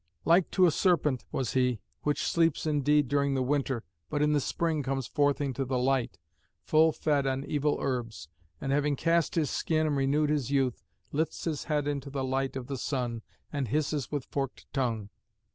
Like 0.25 0.49
to 0.57 0.65
a 0.65 0.71
serpent 0.71 1.25
was 1.31 1.53
he, 1.53 1.79
which 2.01 2.25
sleeps 2.25 2.65
indeed 2.65 3.07
during 3.07 3.35
the 3.35 3.43
winter, 3.43 3.83
but 4.09 4.23
in 4.23 4.33
the 4.33 4.39
spring 4.41 4.81
comes 4.81 5.05
forth 5.05 5.39
into 5.39 5.63
the 5.63 5.77
light, 5.77 6.17
full 6.63 6.91
fed 6.91 7.27
on 7.27 7.43
evil 7.45 7.77
herbs, 7.79 8.27
and, 8.59 8.71
having 8.71 8.95
cast 8.95 9.35
his 9.35 9.51
skin 9.51 9.85
and 9.85 9.95
renewed 9.95 10.31
his 10.31 10.49
youth, 10.49 10.81
lifts 11.11 11.43
his 11.43 11.65
head 11.65 11.87
into 11.87 12.09
the 12.09 12.23
light 12.23 12.55
of 12.55 12.65
the 12.65 12.79
sun 12.79 13.21
and 13.53 13.67
hisses 13.67 14.09
with 14.11 14.25
forked 14.25 14.65
tongue. 14.73 15.11